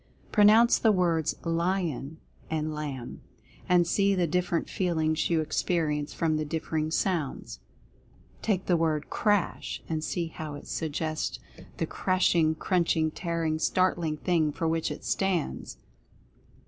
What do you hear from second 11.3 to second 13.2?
2i6 Mental Fascination the crashing, crunching,